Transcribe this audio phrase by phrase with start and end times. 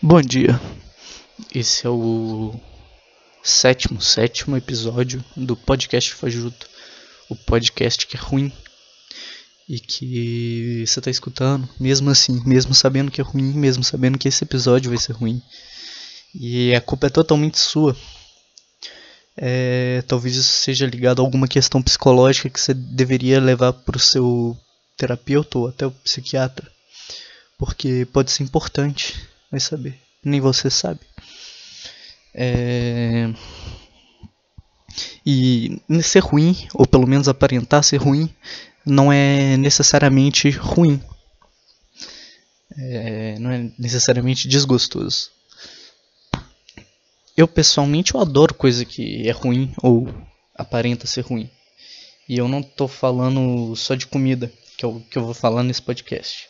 [0.00, 0.60] Bom dia.
[1.52, 2.54] Esse é o
[3.42, 6.68] sétimo, sétimo episódio do podcast Fajuto.
[7.28, 8.52] O podcast que é ruim
[9.68, 14.28] e que você tá escutando, mesmo assim, mesmo sabendo que é ruim, mesmo sabendo que
[14.28, 15.42] esse episódio vai ser ruim.
[16.32, 17.96] E a culpa é totalmente sua.
[19.36, 24.56] É, talvez isso seja ligado a alguma questão psicológica que você deveria levar pro seu
[24.96, 26.70] terapeuta ou até o psiquiatra.
[27.58, 29.98] Porque pode ser importante vai saber.
[30.24, 31.00] Nem você sabe.
[32.34, 33.32] É...
[35.24, 38.34] E ser ruim, ou pelo menos aparentar ser ruim,
[38.84, 41.02] não é necessariamente ruim.
[42.76, 43.38] É...
[43.38, 45.30] Não é necessariamente desgostoso.
[47.36, 50.12] Eu pessoalmente eu adoro coisa que é ruim ou
[50.54, 51.48] aparenta ser ruim.
[52.28, 55.62] E eu não tô falando só de comida, que é o que eu vou falar
[55.62, 56.48] nesse podcast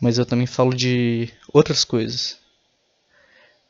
[0.00, 2.36] mas eu também falo de outras coisas.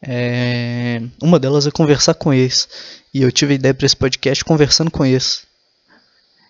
[0.02, 1.02] É...
[1.20, 2.68] Uma delas é conversar com eles.
[3.12, 5.44] E eu tive a ideia para esse podcast conversando com eles.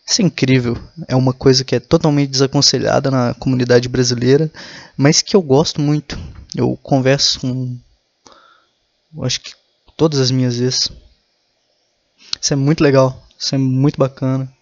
[0.07, 0.77] Isso é incrível.
[1.09, 4.51] É uma coisa que é totalmente desaconselhada na comunidade brasileira,
[4.97, 6.19] mas que eu gosto muito.
[6.55, 7.79] Eu converso com.
[9.17, 9.53] Eu acho que
[9.97, 10.91] todas as minhas vezes.
[12.41, 13.25] Isso é muito legal.
[13.39, 14.53] Isso é muito bacana.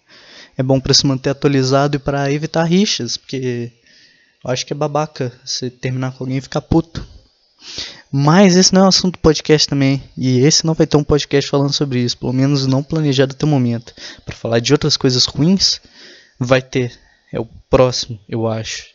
[0.57, 3.71] É bom para se manter atualizado e para evitar rixas, porque
[4.43, 7.05] eu acho que é babaca você terminar com alguém e ficar puto.
[8.11, 10.01] Mas esse não é um assunto do podcast também.
[10.17, 12.17] E esse não vai ter um podcast falando sobre isso.
[12.17, 13.93] Pelo menos não planejado até o momento.
[14.25, 15.79] Para falar de outras coisas ruins,
[16.39, 16.97] vai ter.
[17.31, 18.85] É o próximo, eu acho.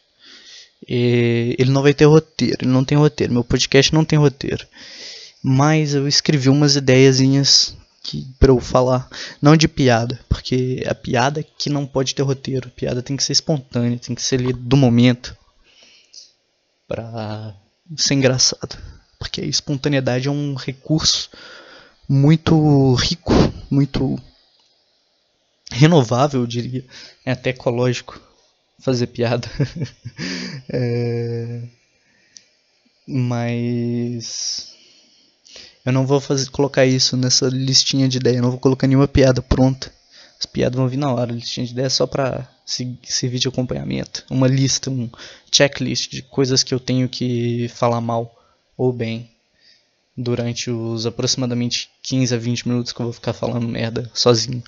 [0.89, 2.57] E ele não vai ter roteiro.
[2.63, 3.33] Ele não tem roteiro.
[3.33, 4.67] Meu podcast não tem roteiro.
[5.43, 9.09] Mas eu escrevi umas ideiazinhas que para eu falar,
[9.41, 13.17] não de piada, porque a piada é que não pode ter roteiro, a piada tem
[13.17, 15.35] que ser espontânea, tem que ser lida do momento
[16.87, 17.57] para
[17.97, 18.77] ser engraçado,
[19.19, 21.31] porque a espontaneidade é um recurso
[22.07, 23.33] muito rico,
[23.71, 24.21] muito
[25.73, 26.85] renovável, eu diria,
[27.25, 28.21] é até ecológico
[28.81, 29.49] fazer piada.
[30.69, 31.63] é...
[33.07, 34.74] Mas
[35.85, 39.07] eu não vou fazer, colocar isso nessa listinha de ideia, eu não vou colocar nenhuma
[39.07, 39.93] piada pronta.
[40.39, 43.49] As piadas vão vir na hora, a listinha de ideia é só pra servir de
[43.49, 44.25] acompanhamento.
[44.31, 45.09] Uma lista, um
[45.53, 48.35] checklist de coisas que eu tenho que falar mal
[48.77, 49.31] ou bem
[50.17, 54.63] durante os aproximadamente 15 a 20 minutos que eu vou ficar falando merda sozinho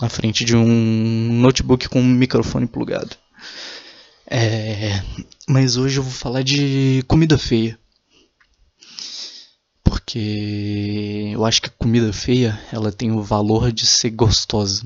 [0.00, 3.16] na frente de um notebook com um microfone plugado.
[4.28, 5.02] É,
[5.48, 7.78] mas hoje eu vou falar de comida feia
[9.86, 14.84] porque eu acho que a comida feia ela tem o valor de ser gostosa.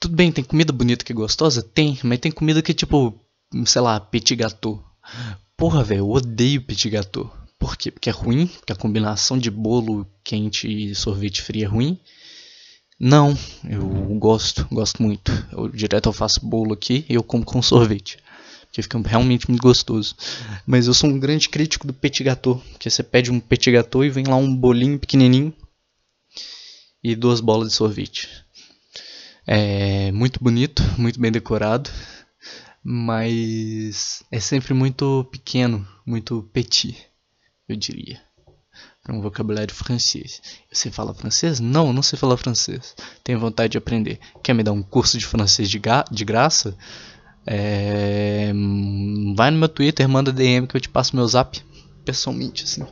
[0.00, 1.62] Tudo bem, tem comida bonita que é gostosa?
[1.62, 3.14] Tem, mas tem comida que é tipo,
[3.64, 4.84] sei lá, petit gâteau.
[5.56, 7.32] Porra, velho, eu odeio petit gâteau.
[7.56, 7.92] Por quê?
[7.92, 12.00] Porque é ruim, porque a combinação de bolo quente e sorvete frio é ruim.
[12.98, 13.38] Não,
[13.68, 13.86] eu
[14.18, 15.30] gosto, gosto muito.
[15.52, 18.18] Eu direto eu faço bolo aqui e eu como com sorvete
[18.72, 20.16] que fica realmente muito gostoso.
[20.66, 24.02] Mas eu sou um grande crítico do petit gâteau, porque você pede um petit gâteau
[24.02, 25.54] e vem lá um bolinho pequenininho
[27.04, 28.28] e duas bolas de sorvete.
[29.46, 31.90] É muito bonito, muito bem decorado,
[32.82, 36.96] mas é sempre muito pequeno, muito petit,
[37.68, 38.20] eu diria.
[39.02, 40.40] Para um vocabulário francês.
[40.72, 41.58] Você fala francês?
[41.58, 42.94] Não, não sei falar francês.
[43.24, 44.20] Tenho vontade de aprender.
[44.44, 46.78] Quer me dar um curso de francês de, de graça?
[47.46, 48.52] É,
[49.34, 51.60] vai no meu Twitter, manda DM que eu te passo meu zap
[52.04, 52.86] pessoalmente, assim.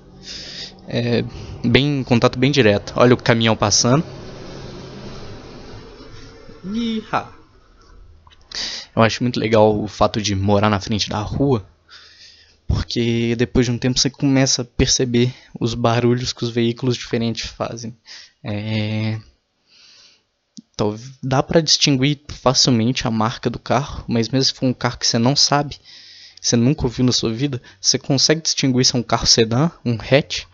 [0.88, 1.24] É,
[1.64, 2.92] bem, contato bem direto.
[2.96, 4.04] Olha o caminhão passando.
[6.64, 7.28] Iha.
[8.94, 11.64] Eu acho muito legal o fato de morar na frente da rua,
[12.66, 17.48] porque depois de um tempo você começa a perceber os barulhos que os veículos diferentes
[17.48, 17.96] fazem.
[18.42, 19.20] É,
[21.22, 25.06] dá para distinguir facilmente a marca do carro, mas mesmo se for um carro que
[25.06, 25.78] você não sabe,
[26.40, 29.94] você nunca ouviu na sua vida, você consegue distinguir se é um carro sedã, um
[29.94, 30.44] hatch,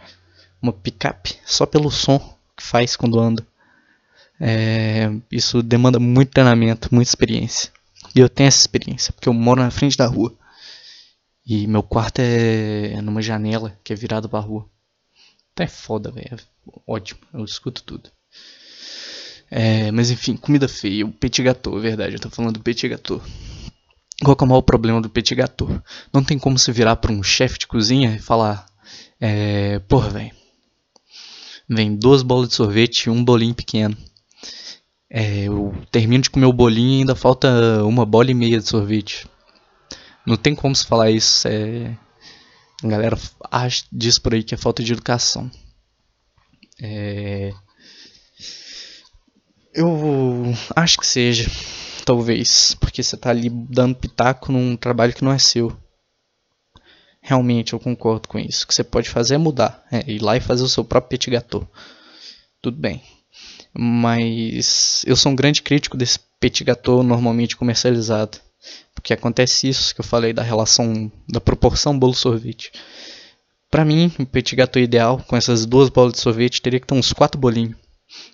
[0.61, 2.19] uma picape, só pelo som
[2.57, 3.47] que faz quando anda.
[4.41, 7.71] É, isso demanda muito treinamento, muita experiência.
[8.15, 10.35] E eu tenho essa experiência, porque eu moro na frente da rua.
[11.47, 14.69] E meu quarto é numa janela que é virada pra rua.
[15.53, 16.37] Então é foda, velho.
[16.87, 18.11] Ótimo, eu escuto tudo.
[19.51, 22.89] É, mas enfim, comida feia, o petit gâteau, é verdade, eu tô falando do petit
[22.89, 23.23] gâteau.
[24.23, 25.81] Qual é o maior problema do petit gâteau?
[26.13, 28.67] Não tem como você virar para um chefe de cozinha e falar:
[29.21, 30.33] é, Porra, velho,
[31.69, 33.97] vem duas bolas de sorvete e um bolinho pequeno.
[35.09, 38.67] É, eu termino de comer o bolinho e ainda falta uma bola e meia de
[38.67, 39.29] sorvete.
[40.27, 41.47] Não tem como se falar isso.
[41.47, 41.97] É,
[42.83, 43.19] A galera
[43.51, 45.51] acha, diz por aí que é falta de educação.
[46.81, 47.53] É...
[49.77, 51.51] Eu acho que seja,
[52.07, 55.77] talvez, porque você tá ali dando pitaco num trabalho que não é seu.
[57.21, 58.65] Realmente eu concordo com isso.
[58.65, 61.11] O que você pode fazer é mudar, é ir lá e fazer o seu próprio
[61.11, 61.71] petit gâteau.
[62.63, 63.03] Tudo bem.
[63.77, 68.39] Mas eu sou um grande crítico desse petit gâteau normalmente comercializado.
[68.95, 72.73] Porque acontece isso que eu falei da relação, da proporção bolo-sorvete.
[73.71, 76.95] Para mim, o petit gâteau ideal, com essas duas bolas de sorvete, teria que ter
[76.95, 77.77] uns quatro bolinhos.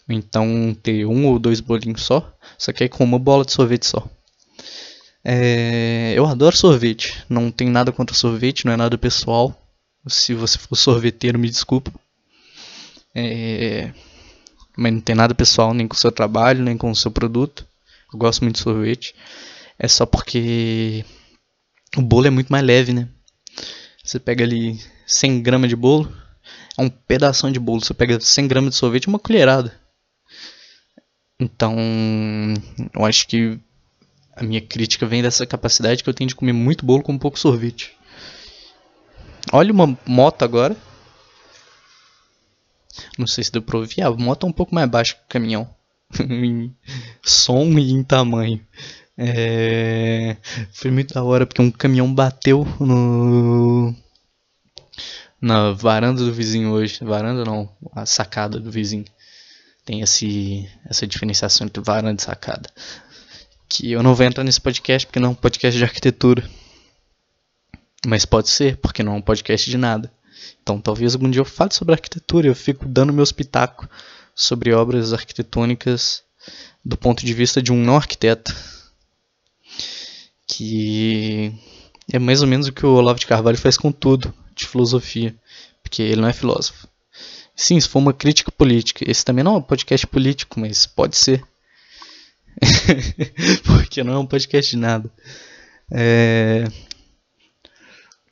[0.08, 3.86] Então, ter um ou dois bolinhos só, só que aí com uma bola de sorvete
[3.86, 4.06] só.
[5.24, 9.56] É, eu adoro sorvete, não tem nada contra sorvete, não é nada pessoal.
[10.08, 11.92] Se você for sorveteiro, me desculpa.
[13.14, 13.92] É,
[14.76, 17.66] mas não tem nada pessoal nem com o seu trabalho, nem com o seu produto.
[18.12, 19.14] Eu gosto muito de sorvete.
[19.78, 21.04] É só porque
[21.96, 23.08] o bolo é muito mais leve, né?
[24.04, 26.31] Você pega ali 100 gramas de bolo, é
[26.82, 27.80] um pedaço de bolo.
[27.84, 29.72] Você pega 100 gramas de sorvete, uma colherada.
[31.38, 31.76] Então,
[32.94, 33.58] eu acho que
[34.36, 37.38] a minha crítica vem dessa capacidade que eu tenho de comer muito bolo com pouco
[37.38, 37.96] sorvete.
[39.52, 40.76] Olha uma moto agora.
[43.18, 44.02] Não sei se deu pra ouvir.
[44.02, 45.68] A moto é um pouco mais baixa que o caminhão.
[46.20, 46.74] em
[47.22, 48.60] som e em tamanho.
[49.16, 50.36] É...
[50.72, 53.94] Foi muito da hora porque um caminhão bateu no
[55.42, 57.04] na varanda do vizinho hoje.
[57.04, 59.04] Varanda não, a sacada do vizinho.
[59.84, 62.70] Tem esse, essa diferenciação entre varanda e sacada.
[63.68, 66.48] Que eu não vou entrar nesse podcast porque não é um podcast de arquitetura.
[68.06, 70.12] Mas pode ser, porque não é um podcast de nada.
[70.62, 72.46] Então talvez algum dia eu fale sobre arquitetura.
[72.46, 73.88] Eu fico dando meus pitacos
[74.34, 76.22] sobre obras arquitetônicas
[76.84, 78.54] do ponto de vista de um não arquiteto.
[80.46, 81.52] Que
[82.12, 85.34] é mais ou menos o que o Olavo de Carvalho faz com tudo de filosofia,
[85.82, 86.88] porque ele não é filósofo.
[87.54, 91.16] Sim, se for uma crítica política, esse também não é um podcast político, mas pode
[91.16, 91.42] ser.
[93.64, 95.10] porque não é um podcast de nada.
[95.90, 96.64] É...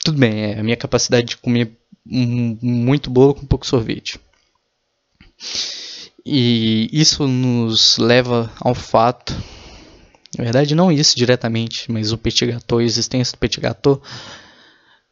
[0.03, 4.19] Tudo bem, é a minha capacidade de comer muito bolo com pouco sorvete.
[6.25, 9.33] E isso nos leva ao fato,
[10.37, 14.03] na verdade não isso diretamente, mas o petit gâteau, a existência do petit gâteau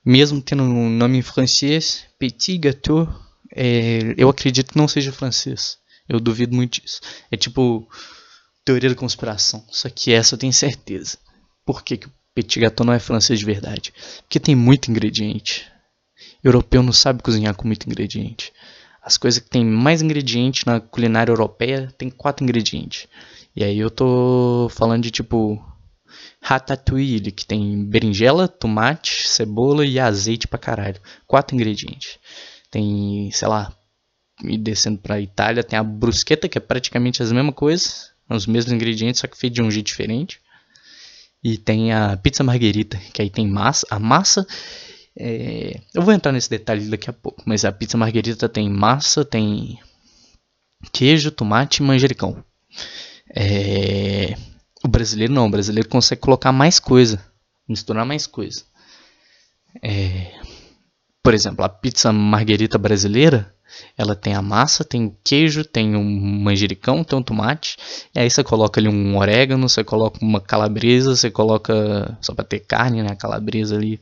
[0.09, 3.07] mesmo tendo um nome em francês, Petit Gâteau,
[3.55, 5.77] é, eu acredito que não seja francês.
[6.09, 7.03] Eu duvido muito disso.
[7.31, 7.87] É tipo
[8.65, 9.63] teoria da conspiração.
[9.69, 11.19] Só que essa eu tenho certeza.
[11.63, 13.93] Por que, que o Petit Gâteau não é francês de verdade?
[14.23, 15.71] Porque tem muito ingrediente.
[16.43, 18.51] O europeu não sabe cozinhar com muito ingrediente.
[19.03, 23.07] As coisas que tem mais ingrediente na culinária europeia tem quatro ingredientes.
[23.55, 25.63] E aí eu tô falando de tipo
[26.41, 31.01] Ratatouille, que tem berinjela, tomate, cebola e azeite pra caralho.
[31.27, 32.19] Quatro ingredientes.
[32.71, 33.73] Tem, sei lá,
[34.43, 38.73] e descendo pra Itália, tem a bruschetta, que é praticamente as mesmas coisas, os mesmos
[38.73, 40.41] ingredientes, só que feito de um jeito diferente.
[41.43, 43.87] E tem a pizza margherita, que aí tem massa.
[43.91, 44.47] A massa.
[45.17, 45.81] É...
[45.95, 49.79] Eu vou entrar nesse detalhe daqui a pouco, mas a pizza margherita tem massa, tem
[50.93, 52.45] queijo, tomate e manjericão.
[53.35, 54.37] É...
[54.85, 57.23] O brasileiro não, o brasileiro consegue colocar mais coisa,
[57.69, 58.63] misturar mais coisa.
[59.83, 60.33] É,
[61.23, 63.55] por exemplo, a pizza marguerita brasileira,
[63.97, 67.76] ela tem a massa, tem o queijo, tem um manjericão, tem um tomate,
[68.14, 72.45] e aí você coloca ali um orégano, você coloca uma calabresa, você coloca só para
[72.45, 73.11] ter carne, né?
[73.11, 74.00] A calabresa ali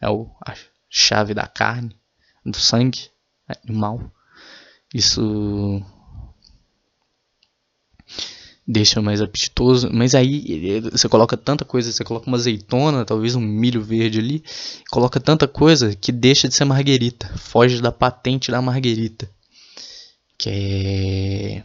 [0.00, 0.54] é o, a
[0.88, 1.94] chave da carne,
[2.44, 3.10] do sangue
[3.46, 4.00] animal.
[4.92, 5.82] Isso
[8.66, 9.90] deixa mais apetitoso.
[9.92, 14.42] Mas aí você coloca tanta coisa, você coloca uma azeitona, talvez um milho verde ali,
[14.90, 19.28] coloca tanta coisa que deixa de ser marguerita, foge da patente da marguerita,
[20.38, 21.62] que é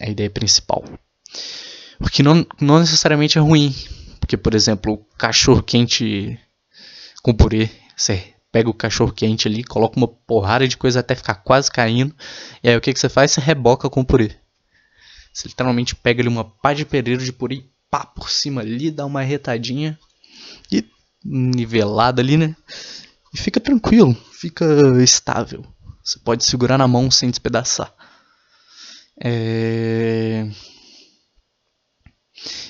[0.00, 0.84] a ideia principal.
[1.98, 3.74] Porque não, não necessariamente é ruim,
[4.18, 6.38] porque por exemplo, o cachorro quente
[7.22, 11.36] com purê, você pega o cachorro quente ali, coloca uma porrada de coisa até ficar
[11.36, 12.14] quase caindo,
[12.62, 13.30] e aí o que, que você faz?
[13.30, 14.41] Você reboca com purê.
[15.32, 19.06] Você literalmente pega ali uma pá de pedreiro de purê, pá por cima ali, dá
[19.06, 19.98] uma retadinha
[20.70, 20.84] e
[21.24, 22.54] nivelada ali, né?
[23.32, 24.64] E fica tranquilo, fica
[25.02, 25.64] estável.
[26.04, 27.94] Você pode segurar na mão sem despedaçar.
[29.18, 30.50] É...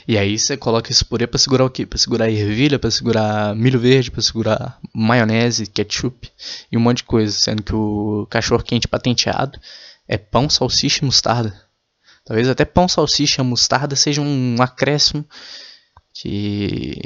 [0.07, 1.87] E aí você coloca esse purê para segurar o quê?
[1.87, 6.31] Para segurar ervilha, para segurar milho verde, para segurar maionese, ketchup
[6.71, 9.59] e um monte de coisa, sendo que o cachorro quente patenteado
[10.07, 11.72] é pão, salsicha e mostarda.
[12.25, 15.27] Talvez até pão, salsicha, mostarda seja um acréscimo
[16.15, 17.01] que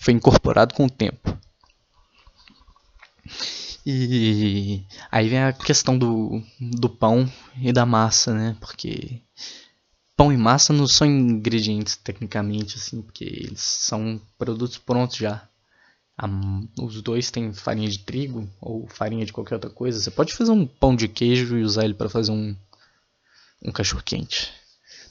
[0.00, 1.36] foi incorporado com o tempo.
[3.84, 8.56] E aí vem a questão do, do pão e da massa, né?
[8.60, 9.22] Porque
[10.16, 15.48] pão e massa não são ingredientes tecnicamente, assim, porque eles são produtos prontos já.
[16.80, 20.00] os dois têm farinha de trigo ou farinha de qualquer outra coisa.
[20.00, 22.56] Você pode fazer um pão de queijo e usar ele para fazer um,
[23.62, 24.52] um cachorro quente.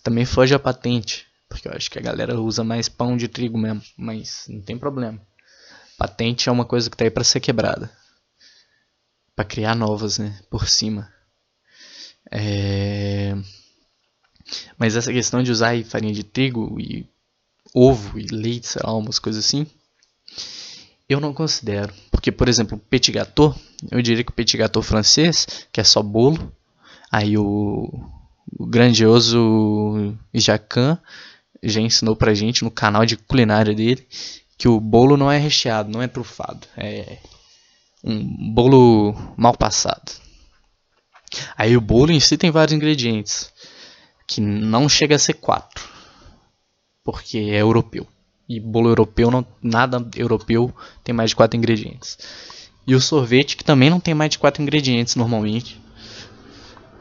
[0.03, 3.57] Também foge a patente, porque eu acho que a galera usa mais pão de trigo
[3.57, 5.19] mesmo, mas não tem problema.
[5.97, 7.91] Patente é uma coisa que tá aí para ser quebrada
[9.35, 11.11] para criar novas, né, por cima.
[12.31, 13.35] É...
[14.77, 17.07] Mas essa questão de usar farinha de trigo e
[17.73, 19.67] ovo e leite, sei lá, umas coisas assim,
[21.09, 21.93] eu não considero.
[22.09, 23.53] Porque, por exemplo, petit gâteau,
[23.91, 26.55] eu diria que o petit gâteau francês, que é só bolo,
[27.11, 27.91] aí o,
[28.51, 30.97] o grandioso Jacan
[31.63, 34.05] já ensinou pra gente no canal de culinária dele
[34.57, 37.17] que o bolo não é recheado, não é trufado, é
[38.03, 40.11] um bolo mal passado.
[41.57, 43.51] Aí o bolo em si tem vários ingredientes,
[44.27, 45.83] que não chega a ser quatro,
[47.03, 48.07] porque é europeu.
[48.47, 50.73] E bolo europeu, não, nada europeu
[51.03, 52.17] tem mais de quatro ingredientes.
[52.87, 55.81] E o sorvete que também não tem mais de quatro ingredientes normalmente.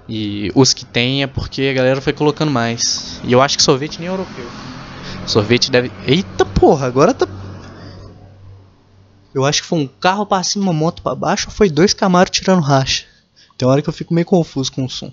[0.09, 3.21] E os que tem é porque a galera foi colocando mais.
[3.25, 4.47] E eu acho que sorvete nem é europeu.
[5.27, 5.91] Sorvete deve.
[6.07, 7.27] Eita porra, agora tá
[9.35, 11.93] eu acho que foi um carro pra cima, uma moto pra baixo, ou foi dois
[11.93, 13.05] Camaro tirando racha.
[13.59, 15.13] Tem hora que eu fico meio confuso com o som.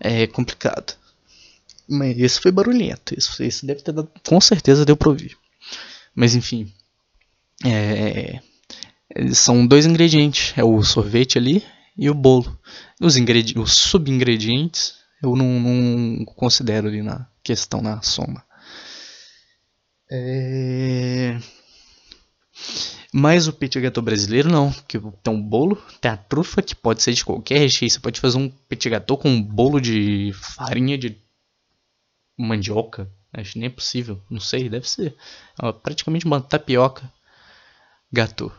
[0.00, 0.94] É complicado.
[1.86, 3.14] Mas esse foi barulhento.
[3.16, 4.10] Esse, esse deve ter dado.
[4.26, 5.36] Com certeza deu pra ouvir.
[6.14, 6.72] Mas enfim.
[7.64, 8.40] É,
[9.34, 10.54] são dois ingredientes.
[10.56, 11.62] É o sorvete ali
[11.96, 12.58] e o bolo.
[13.00, 18.44] Os, ingredi os subingredientes eu não, não considero ali na questão, na soma.
[20.10, 21.38] É...
[23.14, 27.02] Mas o petit gâteau brasileiro não, que tem um bolo, tem a trufa que pode
[27.02, 27.90] ser de qualquer recheio.
[27.90, 31.16] Você pode fazer um petit gâteau com um bolo de farinha de
[32.36, 33.08] mandioca.
[33.32, 35.14] Acho que nem é possível, não sei, deve ser.
[35.62, 37.10] É praticamente uma tapioca
[38.12, 38.52] gâteau.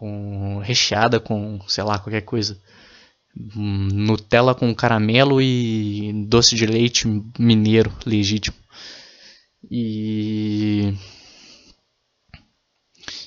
[0.00, 2.58] Com recheada com, sei lá, qualquer coisa.
[3.36, 7.06] Nutella com caramelo e doce de leite
[7.38, 8.56] mineiro legítimo.
[9.70, 10.94] E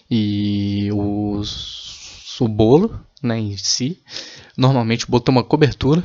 [0.09, 4.01] e os, o bolo né, em si.
[4.57, 6.03] Normalmente tem uma cobertura.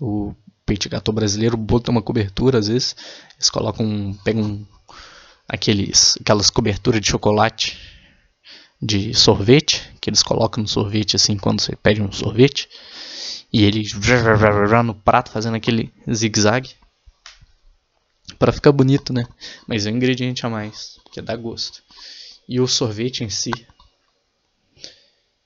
[0.00, 0.34] O
[0.64, 2.96] peito gâteau brasileiro, tem uma cobertura às vezes.
[3.34, 4.66] Eles colocam, pegam
[5.46, 7.93] aqueles, aquelas coberturas de chocolate
[8.84, 12.68] de sorvete, que eles colocam no sorvete assim quando você pede um sorvete.
[13.52, 13.84] E ele
[14.84, 16.70] no prato fazendo aquele zigue-zague.
[18.38, 19.26] Para ficar bonito, né?
[19.66, 21.82] Mas é um ingrediente a mais, que dá gosto
[22.48, 23.52] e o sorvete em si.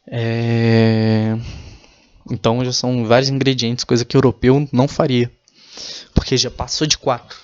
[0.07, 1.37] É...
[2.30, 5.30] Então já são vários ingredientes, coisa que o europeu não faria,
[6.14, 7.38] porque já passou de quatro.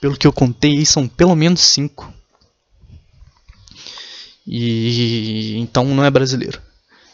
[0.00, 2.12] Pelo que eu contei, são pelo menos cinco.
[4.46, 6.60] E então não é brasileiro.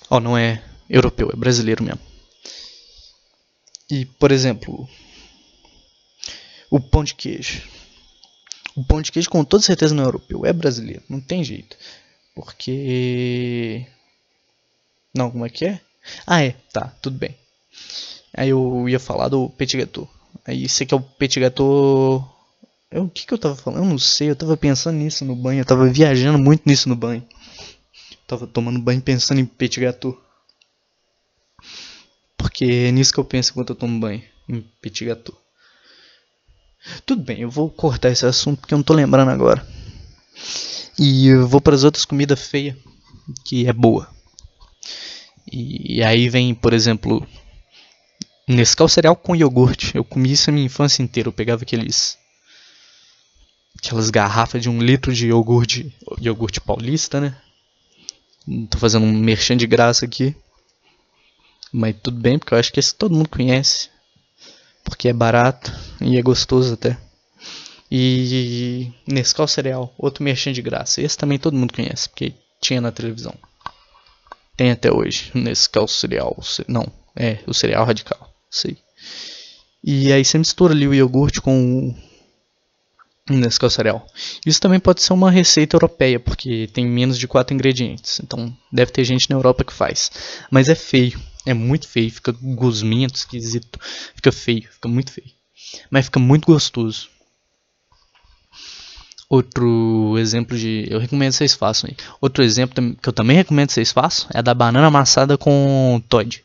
[0.09, 2.01] Ó, oh, não é europeu, é brasileiro mesmo.
[3.91, 4.89] E por exemplo,
[6.71, 7.63] o pão de queijo.
[8.77, 11.77] O pão de queijo com toda certeza não é europeu, é brasileiro, não tem jeito.
[12.35, 13.87] Porque.
[15.15, 15.81] Não, como é que é?
[16.27, 17.37] Ah, é, tá, tudo bem.
[18.33, 20.09] Aí eu ia falar do petit gâteau.
[20.45, 22.40] Aí esse aqui é o petit gâteau.
[22.91, 23.85] Eu, o que, que eu tava falando?
[23.85, 26.97] Eu não sei, eu tava pensando nisso no banho, eu tava viajando muito nisso no
[26.97, 27.27] banho.
[28.27, 30.21] tava tomando banho pensando em petit gâteau.
[32.37, 35.37] Porque é nisso que eu penso enquanto eu tomo banho, em petit gâteau.
[37.07, 39.65] Tudo bem, eu vou cortar esse assunto porque eu não tô lembrando agora.
[40.99, 42.77] E eu vou para as outras comidas feias,
[43.45, 44.09] que é boa.
[45.53, 47.27] E aí vem, por exemplo,
[48.51, 49.95] Nescau cereal com iogurte.
[49.95, 51.29] Eu comi isso a minha infância inteira.
[51.29, 52.19] Eu pegava aqueles
[53.83, 57.37] aquelas garrafas de um litro de iogurte, iogurte paulista, né?
[58.71, 60.35] Tô fazendo um merchan de graça aqui.
[61.73, 63.91] Mas tudo bem, porque eu acho que esse todo mundo conhece
[64.85, 66.99] porque é barato e é gostoso até.
[67.91, 71.01] E Nescau Cereal, outro merchan de graça.
[71.01, 73.35] Esse também todo mundo conhece, porque tinha na televisão.
[74.57, 76.37] Tem até hoje, Nescau Cereal.
[76.69, 78.33] Não, é, o cereal radical.
[78.51, 78.77] Sei.
[79.83, 81.95] E aí você mistura ali o iogurte com
[83.37, 84.07] Nescau Cereal.
[84.45, 88.21] Isso também pode ser uma receita europeia, porque tem menos de 4 ingredientes.
[88.23, 90.11] Então deve ter gente na Europa que faz.
[90.51, 91.21] Mas é feio.
[91.47, 93.79] É muito feio, fica gosmento, esquisito.
[94.15, 95.31] Fica feio, fica muito feio.
[95.91, 97.09] Mas fica muito gostoso.
[99.29, 100.87] Outro exemplo de.
[100.91, 101.97] Eu recomendo que vocês façam aí.
[102.21, 106.45] Outro exemplo que eu também recomendo que vocês façam é da banana amassada com Todd.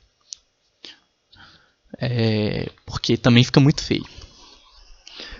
[1.99, 4.05] É, porque também fica muito feio.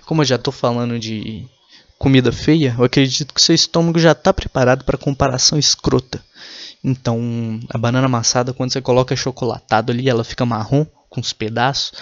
[0.06, 1.46] Como eu já estou falando de
[1.98, 6.24] comida feia, eu acredito que seu estômago já está preparado para comparação escrota.
[6.84, 11.94] Então, a banana amassada, quando você coloca chocolatado ali, ela fica marrom, com os pedaços.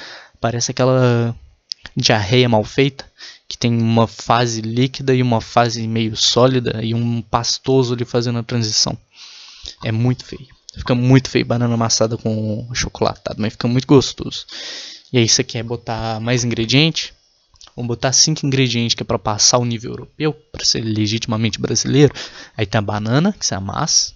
[0.42, 1.34] Parece aquela
[1.96, 3.06] diarreia mal feita,
[3.48, 8.40] que tem uma fase líquida e uma fase meio sólida e um pastoso ali fazendo
[8.40, 8.98] a transição.
[9.84, 10.48] É muito feio.
[10.76, 14.46] Fica muito feio banana amassada com chocolatado, mas fica muito gostoso.
[15.12, 17.14] E aí você quer botar mais ingrediente?
[17.76, 22.14] Vamos botar cinco ingredientes que é para passar o nível europeu, para ser legitimamente brasileiro.
[22.56, 24.14] Aí tem a banana, que você amassa.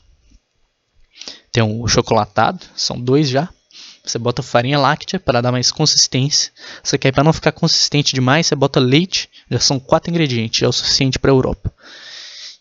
[1.52, 3.50] Tem o chocolatado, são dois já.
[4.04, 6.52] Você bota farinha láctea para dar mais consistência.
[6.84, 9.30] Você quer para não ficar consistente demais, você bota leite.
[9.50, 11.74] Já são quatro ingredientes, já é o suficiente para a Europa.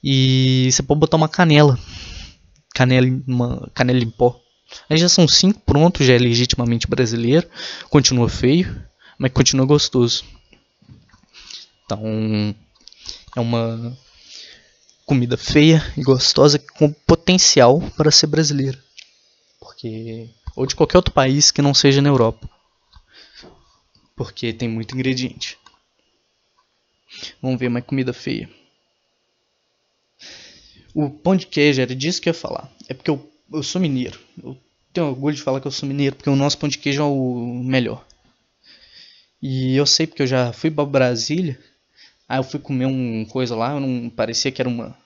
[0.03, 1.79] E você pode botar uma canela,
[2.75, 4.41] canela, uma canela em pó.
[4.91, 7.49] Aí já são cinco, pronto, já é legitimamente brasileiro.
[7.91, 8.83] Continua feio,
[9.19, 10.25] mas continua gostoso.
[11.87, 12.55] Então,
[13.37, 13.97] é uma
[15.07, 18.79] comida feia e gostosa com potencial para ser brasileira.
[19.61, 22.51] Porque ou de qualquer outro país que não seja na Europa.
[24.17, 25.59] Porque tem muito ingrediente.
[27.41, 28.51] Vamos ver mais comida feia.
[30.93, 32.73] O pão de queijo, era disso que eu ia falar.
[32.89, 34.19] É porque eu, eu sou mineiro.
[34.43, 34.59] Eu
[34.93, 37.05] tenho orgulho de falar que eu sou mineiro, porque o nosso pão de queijo é
[37.05, 38.05] o melhor.
[39.41, 41.61] E eu sei porque eu já fui para Brasília.
[42.29, 44.97] Aí eu fui comer uma coisa lá, não parecia que era uma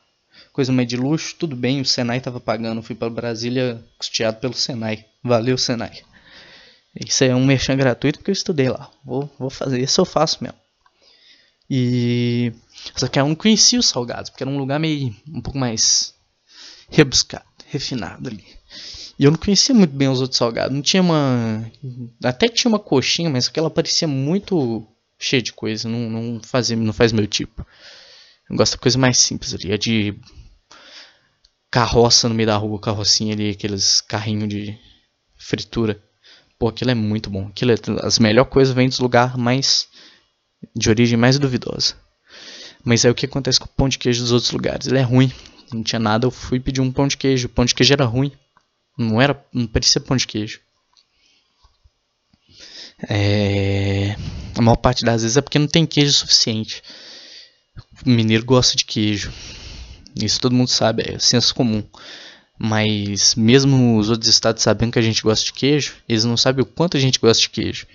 [0.52, 1.36] coisa meio de luxo.
[1.38, 2.82] Tudo bem, o Senai tava pagando.
[2.82, 5.04] Fui para Brasília custeado pelo Senai.
[5.22, 6.02] Valeu, Senai.
[6.94, 8.90] Isso é um merchan gratuito porque eu estudei lá.
[9.04, 10.58] Vou, vou fazer, isso eu faço mesmo.
[11.68, 12.52] E.
[12.96, 15.14] Só que eu não conhecia os salgados, porque era um lugar meio.
[15.28, 16.14] um pouco mais.
[16.88, 18.44] rebuscado, refinado ali.
[19.18, 20.74] E eu não conhecia muito bem os outros salgados.
[20.74, 21.70] Não tinha uma.
[22.24, 24.86] Até tinha uma coxinha, mas aquela parecia muito
[25.20, 25.88] cheia de coisa.
[25.88, 27.64] Não, não, fazia, não faz meu tipo.
[28.48, 29.70] Eu gosto da coisa mais simples ali.
[29.70, 30.18] É de
[31.70, 34.76] carroça no meio da rua, carrocinha ali, aqueles carrinhos de
[35.36, 36.02] fritura.
[36.58, 37.46] Pô, aquilo é muito bom.
[37.46, 39.86] Aquilo é, as melhores coisas vêm dos lugares mais
[40.74, 41.94] de origem mais duvidosa.
[42.82, 44.86] Mas é o que acontece com o pão de queijo dos outros lugares.
[44.86, 45.32] Ele é ruim.
[45.72, 47.46] Não tinha nada, eu fui pedir um pão de queijo.
[47.46, 48.32] O pão de queijo era ruim.
[48.98, 50.60] Não era, não parecia pão de queijo.
[53.08, 54.16] É...
[54.56, 56.82] A maior parte das vezes é porque não tem queijo suficiente.
[58.04, 59.32] O mineiro gosta de queijo.
[60.16, 61.82] Isso todo mundo sabe, é senso comum.
[62.58, 66.62] Mas mesmo os outros estados sabendo que a gente gosta de queijo, eles não sabem
[66.62, 67.86] o quanto a gente gosta de queijo.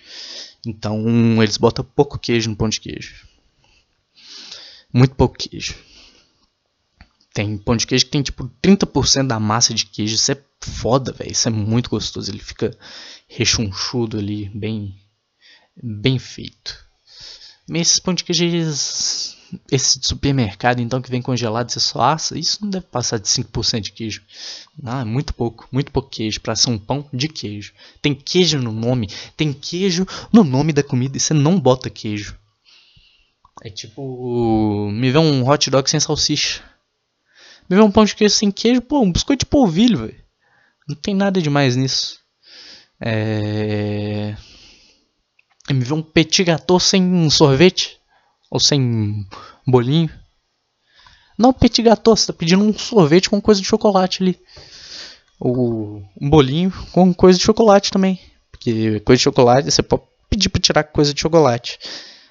[0.66, 3.28] Então eles botam pouco queijo no pão de queijo.
[4.92, 5.76] Muito pouco queijo.
[7.34, 10.16] Tem pão de queijo que tem tipo 30% da massa de queijo.
[10.16, 11.32] Isso é foda, velho.
[11.32, 12.30] Isso é muito gostoso.
[12.30, 12.78] Ele fica
[13.28, 14.96] rechonchudo ali, bem,
[15.82, 16.86] bem feito.
[17.68, 18.46] Mas esses pão de queijo
[19.72, 23.28] esse de supermercado, então, que vem congelado, você só assa, isso não deve passar de
[23.28, 24.22] 5% de queijo.
[24.82, 27.74] Não, é muito pouco, muito pouco queijo para ser um pão de queijo.
[28.02, 32.38] Tem queijo no nome, tem queijo no nome da comida e você não bota queijo.
[33.64, 36.62] É tipo, me vê um hot dog sem salsicha.
[37.70, 40.25] Me vê um pão de queijo sem queijo, pô, um biscoito de polvilho, velho.
[40.88, 42.20] Não tem nada demais nisso.
[43.02, 44.36] É...
[45.70, 48.00] Me vê um petit gâteau sem sorvete.
[48.52, 49.26] Ou sem
[49.66, 50.10] bolinho.
[51.38, 54.40] Não petit gâteau, você tá pedindo um sorvete com coisa de chocolate ali.
[55.40, 58.20] Ou um bolinho com coisa de chocolate também.
[58.52, 61.80] Porque coisa de chocolate você pode pedir para tirar coisa de chocolate.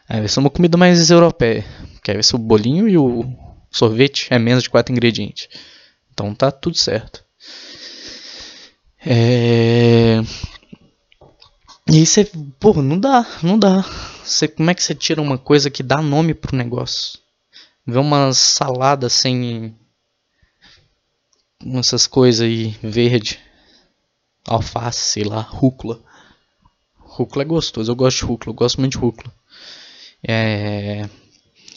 [0.09, 1.65] Aí vai ser uma comida mais europeia.
[2.03, 3.25] Que aí vai ser o bolinho e o
[3.71, 5.49] sorvete é menos de quatro ingredientes.
[6.13, 7.25] Então tá tudo certo.
[9.07, 10.21] É...
[11.87, 12.25] E você,
[12.59, 13.83] pô, não dá, não dá.
[14.25, 17.19] Você, como é que você tira uma coisa que dá nome pro negócio?
[17.87, 19.77] Vê uma salada sem
[21.75, 23.39] essas coisas aí verde,
[24.47, 26.01] alface, sei lá, rúcula.
[26.99, 29.33] Rúcula é gostoso, eu gosto de rúcula, eu gosto muito de rúcula.
[30.27, 31.09] É...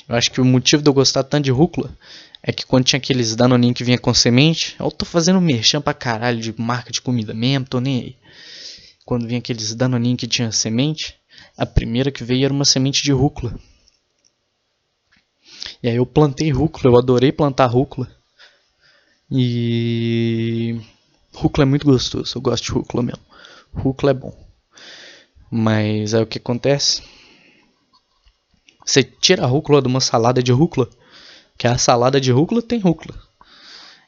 [0.08, 1.94] Eu acho que o motivo de eu gostar tanto de rúcula
[2.42, 5.94] é que quando tinha aqueles danoninhos que vinha com semente, eu tô fazendo merchan pra
[5.94, 8.18] caralho de marca de comida mesmo, tô nem aí
[9.08, 11.16] quando vinha aqueles danoninhos que tinha semente,
[11.58, 13.58] a primeira que veio era uma semente de rúcula.
[15.82, 18.06] E aí eu plantei rúcula, eu adorei plantar rúcula.
[19.32, 20.78] E
[21.34, 23.24] rúcula é muito gostoso, eu gosto de rúcula mesmo.
[23.74, 24.38] Rúcula é bom.
[25.50, 27.02] Mas aí o que acontece?
[28.86, 30.90] Você tira a rúcula de uma salada de rúcula,
[31.58, 33.16] Que a salada de rúcula tem rúcula.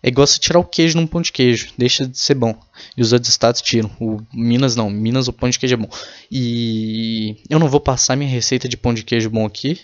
[0.02, 2.58] É igual você tirar o queijo num pão de queijo, deixa de ser bom.
[2.96, 3.92] E os outros estados tiram.
[4.00, 5.90] O Minas não, Minas o pão de queijo é bom.
[6.32, 9.82] E eu não vou passar minha receita de pão de queijo bom aqui,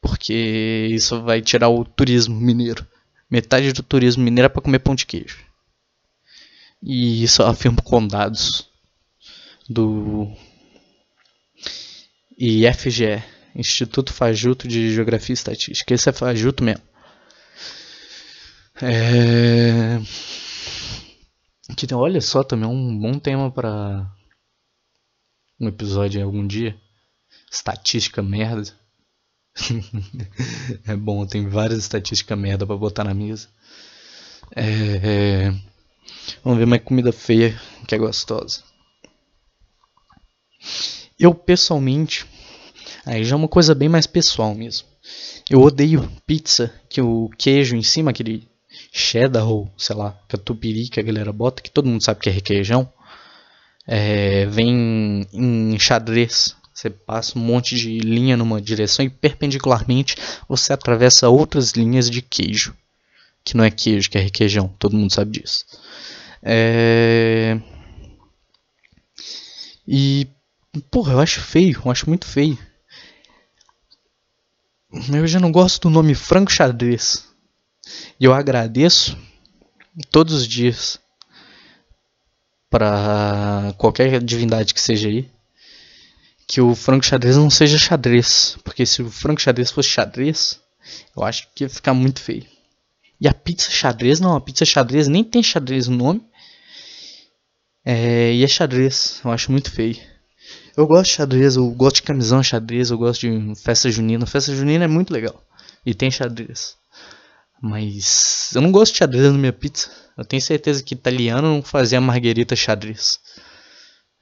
[0.00, 2.86] porque isso vai tirar o turismo mineiro.
[3.30, 5.38] Metade do turismo mineiro é para comer pão de queijo.
[6.82, 8.68] E isso eu afirmo com dados
[9.68, 10.30] do
[12.38, 13.22] IFGE,
[13.54, 15.94] Instituto Fajuto de Geografia e Estatística.
[15.94, 16.82] Esse é Fajuto mesmo.
[18.82, 20.00] É...
[21.92, 24.10] Olha só, também é um bom tema para
[25.60, 26.76] um episódio algum dia.
[27.50, 28.76] Estatística merda.
[30.86, 33.48] é bom, tem várias estatísticas merda para botar na mesa.
[34.54, 35.50] É...
[36.42, 38.62] Vamos ver mais comida feia que é gostosa.
[41.18, 42.26] Eu pessoalmente,
[43.04, 44.88] aí já é uma coisa bem mais pessoal mesmo.
[45.50, 48.48] Eu odeio pizza que o queijo em cima, aquele
[48.92, 52.32] cheddar ou sei lá, catupiry que a galera bota, que todo mundo sabe que é
[52.32, 52.90] requeijão,
[53.86, 56.56] é, vem em xadrez.
[56.72, 60.16] Você passa um monte de linha numa direção e perpendicularmente
[60.48, 62.74] você atravessa outras linhas de queijo.
[63.44, 65.64] Que não é queijo, que é requeijão, todo mundo sabe disso.
[66.42, 67.60] É...
[69.86, 70.26] E,
[70.90, 72.58] porra, eu acho feio, eu acho muito feio.
[75.12, 77.24] Eu já não gosto do nome frango xadrez.
[78.18, 79.18] E eu agradeço
[80.10, 81.00] todos os dias
[82.70, 85.30] para qualquer divindade que seja aí
[86.46, 90.60] que o frango xadrez não seja xadrez, porque se o frango xadrez fosse xadrez,
[91.16, 92.46] eu acho que ia ficar muito feio.
[93.20, 96.22] E a pizza xadrez não, a pizza xadrez nem tem xadrez no nome.
[97.84, 99.96] É, e é xadrez, eu acho muito feio.
[100.76, 104.26] Eu gosto de xadrez, eu gosto de camisão xadrez, eu gosto de festa junina.
[104.26, 105.40] Festa junina é muito legal.
[105.86, 106.76] E tem xadrez.
[107.62, 109.88] Mas eu não gosto de xadrez na minha pizza.
[110.16, 113.20] Eu tenho certeza que italiano não fazia marguerita xadrez.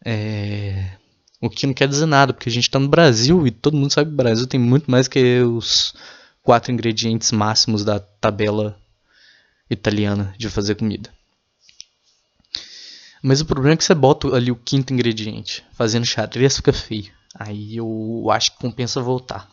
[0.04, 0.96] É...
[1.40, 3.92] O que não quer dizer nada, porque a gente está no Brasil e todo mundo
[3.92, 5.94] sabe que o Brasil tem muito mais que os
[6.42, 8.78] quatro ingredientes máximos da tabela
[9.68, 11.10] italiana de fazer comida.
[13.22, 15.64] Mas o problema é que você bota ali o quinto ingrediente.
[15.72, 17.12] Fazendo xadrez fica feio.
[17.34, 19.48] Aí eu acho que compensa voltar.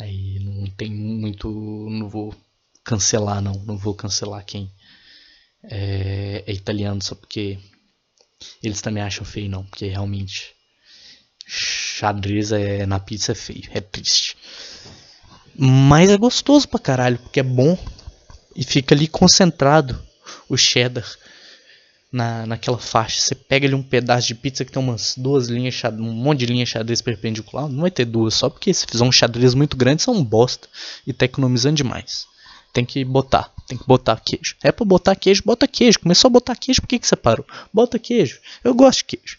[0.00, 1.50] Aí não tem muito.
[1.50, 2.34] Não vou
[2.84, 3.54] cancelar, não.
[3.66, 4.70] Não vou cancelar quem
[5.64, 7.58] é, é italiano só porque
[8.62, 9.64] eles também acham feio, não.
[9.64, 10.54] Porque realmente
[11.44, 14.36] xadrez é, na pizza é feio, é triste.
[15.56, 17.76] Mas é gostoso pra caralho, porque é bom
[18.54, 20.00] e fica ali concentrado
[20.48, 21.04] o cheddar
[22.12, 23.20] na, naquela faixa.
[23.20, 26.46] Você pega ali um pedaço de pizza que tem umas duas linhas, um monte de
[26.46, 27.68] linha xadrez perpendicular.
[27.68, 30.68] Não vai ter duas, só porque se fizer um xadrez muito grande são um bosta
[31.06, 32.26] e tá economizando demais.
[32.72, 34.56] Tem que botar, tem que botar queijo.
[34.62, 35.98] É pra botar queijo, bota queijo.
[36.00, 37.46] Começou a botar queijo, por que, que você parou?
[37.72, 38.40] Bota queijo.
[38.62, 39.38] Eu gosto de queijo.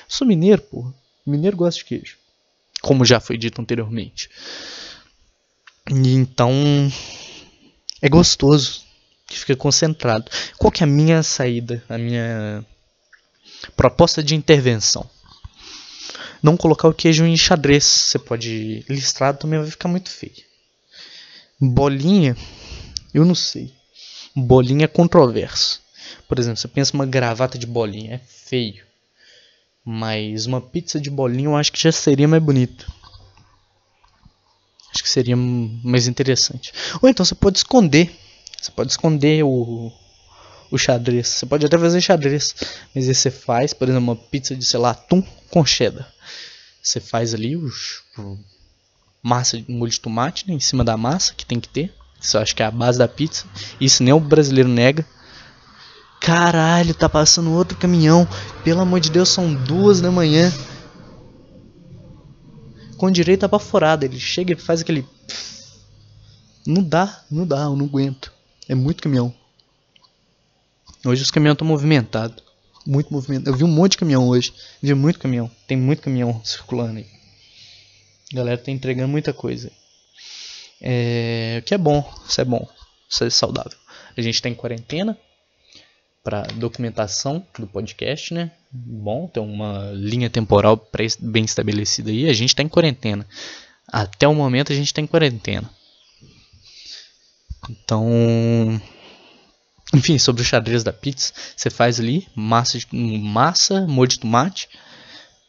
[0.00, 0.94] Eu sou mineiro, porra.
[1.26, 2.16] Mineiro gosta de queijo.
[2.80, 4.30] Como já foi dito anteriormente.
[5.90, 6.52] Então.
[8.00, 8.87] É gostoso.
[9.28, 10.30] Que fica concentrado.
[10.56, 11.84] Qual que é a minha saída?
[11.88, 12.64] A minha
[13.76, 15.08] proposta de intervenção?
[16.42, 17.84] Não colocar o queijo em xadrez.
[17.84, 18.84] Você pode.
[18.88, 20.48] Listrado também vai ficar muito feio.
[21.60, 22.36] Bolinha
[23.12, 23.74] eu não sei.
[24.34, 25.80] Bolinha é controverso.
[26.28, 28.84] Por exemplo, você pensa uma gravata de bolinha, é feio.
[29.84, 32.90] Mas uma pizza de bolinha eu acho que já seria mais bonito.
[34.92, 36.72] Acho que seria mais interessante.
[37.00, 38.14] Ou então você pode esconder.
[38.60, 39.92] Você pode esconder o,
[40.70, 41.28] o xadrez.
[41.28, 42.54] Você pode até fazer xadrez.
[42.94, 46.12] Mas aí você faz, por exemplo, uma pizza de, sei lá, atum com cheddar.
[46.82, 47.68] Você faz ali o,
[49.22, 51.94] massa, molho de tomate né, em cima da massa, que tem que ter.
[52.20, 53.44] Isso eu acho que é a base da pizza.
[53.80, 55.06] Isso nem o brasileiro nega.
[56.20, 58.26] Caralho, tá passando outro caminhão.
[58.64, 60.52] Pelo amor de Deus, são duas da manhã.
[62.96, 64.04] Com direito a baforada.
[64.04, 65.06] Ele chega e faz aquele.
[66.66, 68.32] Não dá, não dá, eu não aguento.
[68.68, 69.34] É muito caminhão.
[71.04, 72.42] Hoje os caminhões estão movimentados.
[72.86, 73.46] Muito movimento.
[73.46, 74.52] Eu vi um monte de caminhão hoje.
[74.82, 75.50] Vi muito caminhão.
[75.66, 77.06] Tem muito caminhão circulando aí.
[78.32, 79.70] A galera tá entregando muita coisa.
[80.80, 82.68] É, que é bom, isso é bom,
[83.08, 83.76] isso é saudável.
[84.16, 85.18] A gente está em quarentena
[86.22, 88.50] para documentação do podcast, né?
[88.70, 90.88] Bom, tem uma linha temporal
[91.20, 92.28] bem estabelecida aí.
[92.28, 93.26] A gente está em quarentena.
[93.90, 95.68] Até o momento a gente está em quarentena.
[97.68, 98.80] Então,
[99.94, 104.68] enfim, sobre o xadrez da pizza, você faz ali massa, massa, molho de tomate,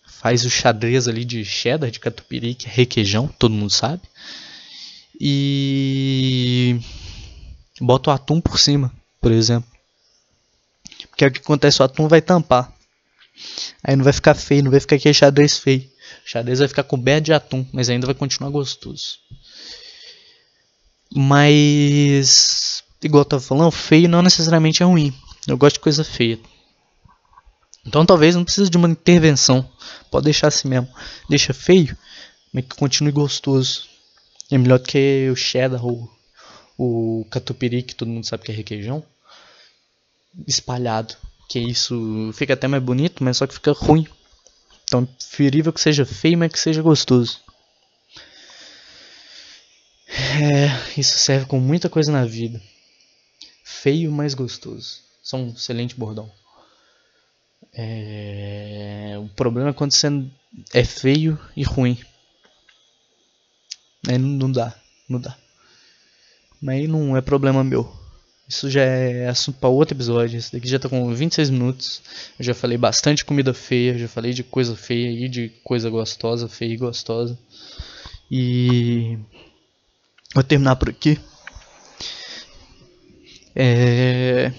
[0.05, 4.01] faz o xadrez ali de cheddar, de catupiry, que é requeijão, todo mundo sabe
[5.19, 6.79] e
[7.81, 9.69] bota o atum por cima, por exemplo.
[11.09, 12.73] Porque é o que acontece, o atum vai tampar.
[13.83, 15.89] Aí não vai ficar feio, não vai ficar aquele xadrez feio.
[16.25, 19.19] O xadrez vai ficar coberto de atum, mas ainda vai continuar gostoso.
[21.13, 25.13] Mas, igual eu tava falando, feio não necessariamente é ruim.
[25.47, 26.39] Eu gosto de coisa feia.
[27.85, 29.67] Então talvez não precise de uma intervenção.
[30.11, 30.87] Pode deixar assim mesmo.
[31.27, 31.97] Deixa feio,
[32.53, 33.87] mas que continue gostoso.
[34.51, 36.09] É melhor do que o cheddar ou
[36.77, 39.03] o catupiry, que todo mundo sabe que é requeijão,
[40.47, 41.15] espalhado.
[41.47, 44.07] Que isso fica até mais bonito, mas só que fica ruim.
[44.83, 47.41] Então, preferível que seja feio, mas que seja gostoso.
[50.39, 52.61] É, isso serve com muita coisa na vida.
[53.61, 55.01] Feio, mas gostoso.
[55.21, 56.31] São um excelente bordão.
[57.73, 59.15] É...
[59.19, 60.07] O problema é quando você
[60.73, 61.99] é feio e ruim.
[64.17, 64.73] Não dá,
[65.09, 65.37] não dá.
[66.61, 67.93] Mas aí não é problema meu.
[68.47, 70.37] Isso já é assunto para outro episódio.
[70.37, 72.01] Esse daqui já tá com 26 minutos.
[72.39, 76.47] Eu já falei bastante comida feia, já falei de coisa feia e de coisa gostosa,
[76.47, 77.37] feia e gostosa.
[78.31, 79.19] E
[80.33, 81.19] vou terminar por aqui.
[83.55, 84.51] É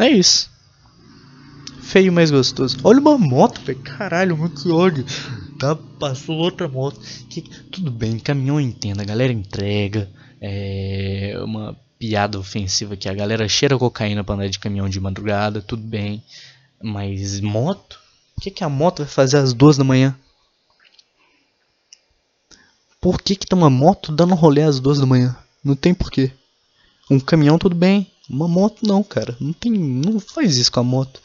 [0.00, 0.58] É isso
[1.88, 2.78] feio, mais gostoso.
[2.84, 3.78] Olha uma moto, velho.
[3.80, 5.04] Caralho, muito ódio.
[5.58, 7.00] Tá, passou outra moto.
[7.30, 7.40] Que,
[7.70, 10.08] tudo bem, caminhão entenda, a galera entrega.
[10.40, 15.62] É uma piada ofensiva que a galera cheira cocaína pra andar de caminhão de madrugada,
[15.62, 16.22] tudo bem.
[16.80, 17.98] Mas moto?
[18.36, 20.14] O que, que a moto vai fazer às duas da manhã?
[23.08, 25.34] Por que que tá uma moto dando rolê às duas da manhã?
[25.64, 26.30] Não tem porquê.
[27.10, 29.34] Um caminhão tudo bem, uma moto não, cara.
[29.40, 31.18] Não tem, não faz isso com a moto.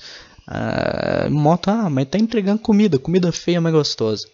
[0.47, 4.29] Ah, moto, ah, mas tá entregando comida, comida feia mas gostosa.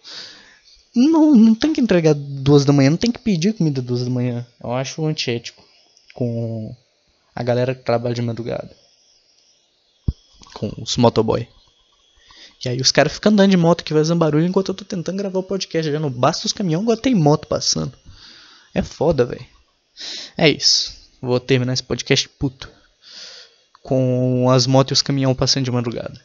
[0.94, 4.10] Não, não tem que entregar duas da manhã, não tem que pedir comida duas da
[4.10, 4.46] manhã.
[4.62, 5.60] Eu acho antiético
[6.14, 6.72] com
[7.34, 8.70] a galera que trabalha de madrugada.
[10.54, 11.48] Com os motoboy.
[12.64, 15.16] E aí os caras ficam andando de moto que fazendo barulho enquanto eu tô tentando
[15.16, 15.90] gravar o podcast.
[15.90, 17.92] Já não basta os caminhões, agora tem moto passando.
[18.74, 19.46] É foda, velho.
[20.36, 20.94] É isso.
[21.20, 22.70] Vou terminar esse podcast puto
[23.82, 26.20] com as motos e os caminhões passando de madrugada.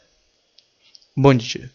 [1.15, 1.71] Bom dia.